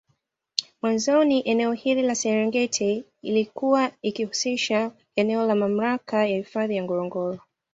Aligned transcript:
Mwanzoni 0.81 1.41
eneo 1.41 1.73
hili 1.73 2.01
la 2.01 2.15
Serengeti 2.15 3.03
ilikuwa 3.21 3.91
ikihusisha 4.01 4.91
eneo 5.15 5.45
la 5.45 5.55
Mamlaka 5.55 6.25
ya 6.27 6.37
hifadhi 6.37 6.75
ya 6.75 6.83
Ngorongoro 6.83 7.39